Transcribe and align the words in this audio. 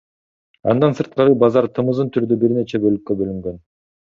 Андан 0.73 0.95
сырткары 0.99 1.35
базар 1.43 1.67
тымызын 1.75 2.11
түрдө 2.17 2.41
бир 2.45 2.59
нече 2.59 2.83
бөлүккө 2.87 3.19
бөлүнгөн. 3.21 3.63